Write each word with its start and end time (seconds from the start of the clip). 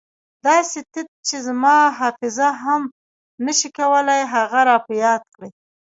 داسې 0.45 0.79
تت 0.93 1.07
چې 1.27 1.35
زما 1.47 1.75
حافظه 1.99 2.49
هم 2.63 2.81
نه 3.45 3.53
شي 3.59 3.69
کولای 3.77 4.21
هغه 4.33 4.59
را 4.69 4.77
په 4.85 4.93
یاد 5.03 5.21
کړي. 5.35 5.49